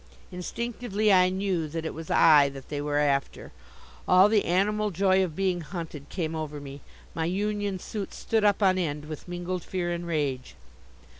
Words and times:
Instinctively 0.31 1.13
I 1.13 1.29
knew 1.29 1.67
that 1.67 1.85
it 1.85 1.93
was 1.93 2.09
I 2.09 2.49
that 2.49 2.69
they 2.69 2.81
were 2.81 2.97
after. 2.97 3.51
All 4.07 4.29
the 4.29 4.45
animal 4.45 4.89
joy 4.89 5.23
of 5.23 5.35
being 5.35 5.61
hunted 5.61 6.09
came 6.09 6.33
over 6.33 6.59
me. 6.59 6.81
My 7.13 7.25
union 7.25 7.77
suit 7.77 8.11
stood 8.15 8.43
up 8.43 8.63
on 8.63 8.79
end 8.79 9.05
with 9.05 9.27
mingled 9.27 9.63
fear 9.63 9.91
and 9.91 10.07
rage. 10.07 10.55